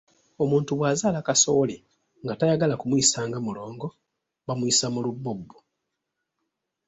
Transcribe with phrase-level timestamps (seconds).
[0.43, 1.75] Omuntu bw’azaala Kasowole
[2.23, 3.87] nga tayagala kumuyisa nga mulongo
[4.47, 5.57] bamuyisa mu lubbobbo.